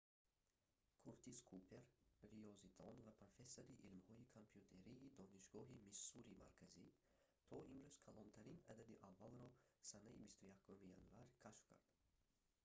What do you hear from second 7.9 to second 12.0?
калонтарин адади аввалро санаи 25 январ кашф кард